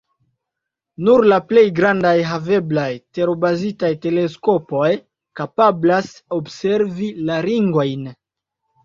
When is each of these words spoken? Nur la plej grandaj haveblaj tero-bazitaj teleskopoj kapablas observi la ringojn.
Nur 1.07 1.21
la 1.31 1.35
plej 1.49 1.63
grandaj 1.79 2.13
haveblaj 2.29 2.85
tero-bazitaj 3.17 3.91
teleskopoj 4.05 4.87
kapablas 5.41 6.09
observi 6.39 7.11
la 7.29 7.37
ringojn. 7.49 8.09